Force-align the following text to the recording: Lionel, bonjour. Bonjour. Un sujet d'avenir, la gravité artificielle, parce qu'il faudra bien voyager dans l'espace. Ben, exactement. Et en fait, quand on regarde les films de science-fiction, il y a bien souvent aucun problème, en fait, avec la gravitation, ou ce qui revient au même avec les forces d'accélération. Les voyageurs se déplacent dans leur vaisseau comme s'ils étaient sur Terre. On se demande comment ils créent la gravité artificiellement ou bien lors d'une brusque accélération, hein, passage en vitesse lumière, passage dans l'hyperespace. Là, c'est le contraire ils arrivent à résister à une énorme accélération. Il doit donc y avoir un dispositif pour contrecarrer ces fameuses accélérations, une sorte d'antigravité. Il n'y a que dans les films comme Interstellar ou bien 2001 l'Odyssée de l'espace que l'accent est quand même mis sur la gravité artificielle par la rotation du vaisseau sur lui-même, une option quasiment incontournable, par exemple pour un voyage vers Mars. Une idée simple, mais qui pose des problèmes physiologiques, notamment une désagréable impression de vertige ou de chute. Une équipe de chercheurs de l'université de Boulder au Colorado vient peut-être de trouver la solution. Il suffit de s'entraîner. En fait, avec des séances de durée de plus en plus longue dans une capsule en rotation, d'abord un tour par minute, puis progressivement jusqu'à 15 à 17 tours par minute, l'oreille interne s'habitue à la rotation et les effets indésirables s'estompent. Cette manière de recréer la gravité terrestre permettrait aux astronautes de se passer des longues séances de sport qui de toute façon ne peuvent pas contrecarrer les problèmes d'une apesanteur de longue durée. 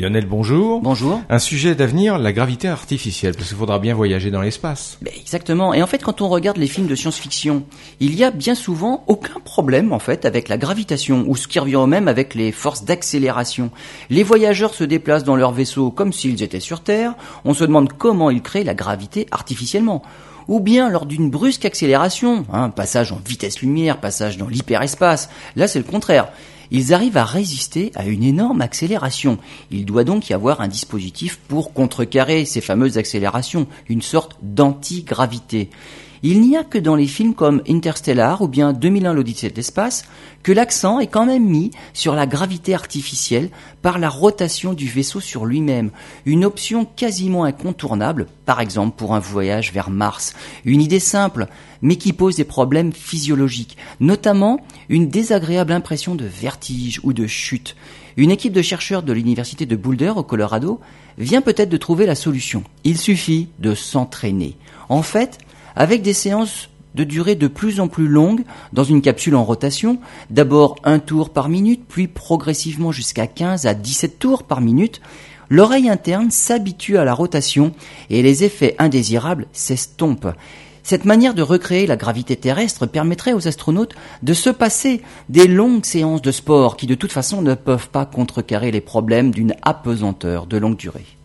Lionel, 0.00 0.24
bonjour. 0.24 0.80
Bonjour. 0.80 1.20
Un 1.28 1.38
sujet 1.38 1.74
d'avenir, 1.74 2.16
la 2.16 2.32
gravité 2.32 2.68
artificielle, 2.68 3.34
parce 3.34 3.48
qu'il 3.48 3.58
faudra 3.58 3.78
bien 3.78 3.94
voyager 3.94 4.30
dans 4.30 4.40
l'espace. 4.40 4.96
Ben, 5.02 5.12
exactement. 5.20 5.74
Et 5.74 5.82
en 5.82 5.86
fait, 5.86 6.02
quand 6.02 6.22
on 6.22 6.28
regarde 6.30 6.56
les 6.56 6.68
films 6.68 6.86
de 6.86 6.94
science-fiction, 6.94 7.64
il 8.00 8.14
y 8.14 8.24
a 8.24 8.30
bien 8.30 8.54
souvent 8.54 9.04
aucun 9.08 9.40
problème, 9.44 9.92
en 9.92 9.98
fait, 9.98 10.24
avec 10.24 10.48
la 10.48 10.56
gravitation, 10.56 11.26
ou 11.28 11.36
ce 11.36 11.46
qui 11.46 11.58
revient 11.58 11.76
au 11.76 11.86
même 11.86 12.08
avec 12.08 12.34
les 12.34 12.50
forces 12.50 12.86
d'accélération. 12.86 13.70
Les 14.08 14.22
voyageurs 14.22 14.72
se 14.72 14.84
déplacent 14.84 15.24
dans 15.24 15.36
leur 15.36 15.52
vaisseau 15.52 15.90
comme 15.90 16.14
s'ils 16.14 16.42
étaient 16.42 16.60
sur 16.60 16.80
Terre. 16.80 17.12
On 17.44 17.52
se 17.52 17.64
demande 17.64 17.92
comment 17.92 18.30
ils 18.30 18.40
créent 18.40 18.64
la 18.64 18.74
gravité 18.74 19.26
artificiellement 19.30 20.02
ou 20.48 20.60
bien 20.60 20.88
lors 20.88 21.06
d'une 21.06 21.30
brusque 21.30 21.66
accélération, 21.66 22.44
hein, 22.52 22.70
passage 22.70 23.12
en 23.12 23.20
vitesse 23.24 23.60
lumière, 23.60 24.00
passage 24.00 24.38
dans 24.38 24.48
l'hyperespace. 24.48 25.28
Là, 25.54 25.68
c'est 25.68 25.78
le 25.78 25.84
contraire 25.84 26.32
ils 26.70 26.94
arrivent 26.94 27.16
à 27.16 27.24
résister 27.24 27.92
à 27.94 28.06
une 28.06 28.22
énorme 28.22 28.60
accélération. 28.60 29.38
Il 29.70 29.84
doit 29.84 30.04
donc 30.04 30.30
y 30.30 30.34
avoir 30.34 30.60
un 30.60 30.68
dispositif 30.68 31.38
pour 31.48 31.72
contrecarrer 31.72 32.44
ces 32.44 32.60
fameuses 32.60 32.98
accélérations, 32.98 33.66
une 33.88 34.02
sorte 34.02 34.36
d'antigravité. 34.42 35.70
Il 36.22 36.42
n'y 36.42 36.54
a 36.54 36.64
que 36.64 36.76
dans 36.76 36.96
les 36.96 37.06
films 37.06 37.32
comme 37.32 37.62
Interstellar 37.66 38.42
ou 38.42 38.48
bien 38.48 38.74
2001 38.74 39.14
l'Odyssée 39.14 39.48
de 39.48 39.56
l'espace 39.56 40.04
que 40.42 40.52
l'accent 40.52 41.00
est 41.00 41.06
quand 41.06 41.24
même 41.24 41.46
mis 41.46 41.70
sur 41.94 42.14
la 42.14 42.26
gravité 42.26 42.74
artificielle 42.74 43.48
par 43.80 43.98
la 43.98 44.10
rotation 44.10 44.74
du 44.74 44.86
vaisseau 44.86 45.20
sur 45.20 45.46
lui-même, 45.46 45.90
une 46.26 46.44
option 46.44 46.84
quasiment 46.84 47.44
incontournable, 47.44 48.26
par 48.44 48.60
exemple 48.60 48.96
pour 48.98 49.14
un 49.14 49.18
voyage 49.18 49.72
vers 49.72 49.88
Mars. 49.88 50.34
Une 50.66 50.82
idée 50.82 51.00
simple, 51.00 51.46
mais 51.80 51.96
qui 51.96 52.12
pose 52.12 52.36
des 52.36 52.44
problèmes 52.44 52.92
physiologiques, 52.92 53.78
notamment 53.98 54.60
une 54.90 55.08
désagréable 55.08 55.72
impression 55.72 56.16
de 56.16 56.26
vertige 56.26 57.00
ou 57.02 57.14
de 57.14 57.26
chute. 57.26 57.76
Une 58.18 58.30
équipe 58.30 58.52
de 58.52 58.60
chercheurs 58.60 59.02
de 59.02 59.14
l'université 59.14 59.64
de 59.64 59.76
Boulder 59.76 60.12
au 60.16 60.22
Colorado 60.22 60.80
vient 61.16 61.40
peut-être 61.40 61.70
de 61.70 61.78
trouver 61.78 62.04
la 62.04 62.14
solution. 62.14 62.62
Il 62.84 62.98
suffit 62.98 63.48
de 63.58 63.74
s'entraîner. 63.74 64.58
En 64.90 65.02
fait, 65.02 65.38
avec 65.76 66.02
des 66.02 66.12
séances 66.12 66.70
de 66.94 67.04
durée 67.04 67.34
de 67.34 67.46
plus 67.46 67.80
en 67.80 67.88
plus 67.88 68.08
longue 68.08 68.42
dans 68.72 68.84
une 68.84 69.02
capsule 69.02 69.36
en 69.36 69.44
rotation, 69.44 69.98
d'abord 70.30 70.76
un 70.84 70.98
tour 70.98 71.30
par 71.30 71.48
minute, 71.48 71.84
puis 71.88 72.08
progressivement 72.08 72.92
jusqu'à 72.92 73.26
15 73.26 73.66
à 73.66 73.74
17 73.74 74.18
tours 74.18 74.42
par 74.42 74.60
minute, 74.60 75.00
l'oreille 75.48 75.88
interne 75.88 76.30
s'habitue 76.30 76.98
à 76.98 77.04
la 77.04 77.14
rotation 77.14 77.72
et 78.08 78.22
les 78.22 78.44
effets 78.44 78.74
indésirables 78.78 79.46
s'estompent. 79.52 80.34
Cette 80.82 81.04
manière 81.04 81.34
de 81.34 81.42
recréer 81.42 81.86
la 81.86 81.96
gravité 81.96 82.36
terrestre 82.36 82.86
permettrait 82.86 83.34
aux 83.34 83.46
astronautes 83.46 83.94
de 84.22 84.32
se 84.32 84.50
passer 84.50 85.02
des 85.28 85.46
longues 85.46 85.84
séances 85.84 86.22
de 86.22 86.32
sport 86.32 86.76
qui 86.76 86.86
de 86.86 86.94
toute 86.94 87.12
façon 87.12 87.42
ne 87.42 87.54
peuvent 87.54 87.90
pas 87.90 88.06
contrecarrer 88.06 88.70
les 88.70 88.80
problèmes 88.80 89.30
d'une 89.30 89.54
apesanteur 89.62 90.46
de 90.46 90.56
longue 90.56 90.76
durée. 90.76 91.19